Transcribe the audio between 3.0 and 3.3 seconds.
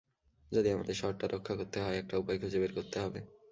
হবে।